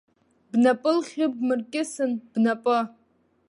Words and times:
Бнапы 0.51 0.91
лхьыбмыркьысын, 0.97 2.11
бнапы! 2.31 2.77